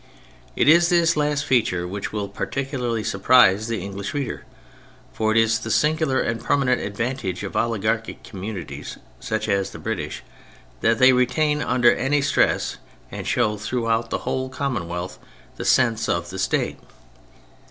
[0.55, 4.45] It is this last feature which will particularly surprise the English reader,
[5.13, 9.77] for it is the singular and permanent advantage of oli garchic communities such as the
[9.77, 10.23] British
[10.79, 12.77] that they retain under any stress
[13.11, 15.19] and show throughout the whole commonwealth
[15.57, 16.79] the sense of the State.